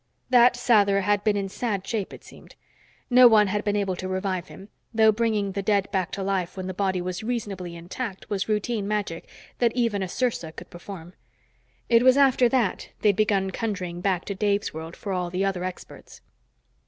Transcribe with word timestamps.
That 0.31 0.55
Sather 0.55 1.01
had 1.03 1.23
been 1.23 1.37
in 1.37 1.47
sad 1.47 1.85
shape, 1.85 2.11
it 2.11 2.23
seemed. 2.23 2.55
No 3.11 3.27
one 3.27 3.45
had 3.45 3.63
been 3.63 3.75
able 3.75 3.95
to 3.97 4.07
revive 4.07 4.47
him, 4.47 4.69
though 4.91 5.11
bringing 5.11 5.51
the 5.51 5.61
dead 5.61 5.91
back 5.91 6.09
to 6.13 6.23
life 6.23 6.57
when 6.57 6.65
the 6.65 6.73
body 6.73 6.99
was 6.99 7.21
reasonably 7.21 7.75
intact 7.75 8.27
was 8.27 8.49
routine 8.49 8.87
magic 8.87 9.29
that 9.59 9.71
even 9.75 10.01
a 10.01 10.07
sersa 10.07 10.55
could 10.55 10.71
perform. 10.71 11.13
It 11.87 12.01
was 12.01 12.17
after 12.17 12.49
that 12.49 12.89
they'd 13.01 13.15
begun 13.15 13.51
conjuring 13.51 14.01
back 14.01 14.25
to 14.25 14.33
Dave's 14.33 14.73
world 14.73 14.95
for 14.95 15.11
all 15.13 15.29
the 15.29 15.45
other 15.45 15.63
experts. 15.63 16.21